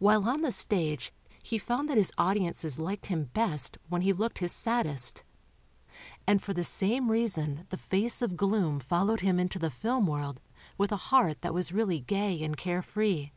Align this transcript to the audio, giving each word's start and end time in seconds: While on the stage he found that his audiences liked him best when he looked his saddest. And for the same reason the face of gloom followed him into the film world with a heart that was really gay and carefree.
While 0.00 0.28
on 0.28 0.42
the 0.42 0.50
stage 0.50 1.12
he 1.40 1.56
found 1.56 1.88
that 1.88 1.96
his 1.96 2.12
audiences 2.18 2.80
liked 2.80 3.06
him 3.06 3.26
best 3.32 3.78
when 3.88 4.02
he 4.02 4.12
looked 4.12 4.38
his 4.40 4.50
saddest. 4.50 5.22
And 6.26 6.42
for 6.42 6.52
the 6.52 6.64
same 6.64 7.12
reason 7.12 7.66
the 7.68 7.76
face 7.76 8.22
of 8.22 8.36
gloom 8.36 8.80
followed 8.80 9.20
him 9.20 9.38
into 9.38 9.60
the 9.60 9.70
film 9.70 10.08
world 10.08 10.40
with 10.76 10.90
a 10.90 10.96
heart 11.14 11.42
that 11.42 11.54
was 11.54 11.70
really 11.70 12.00
gay 12.00 12.42
and 12.42 12.56
carefree. 12.56 13.30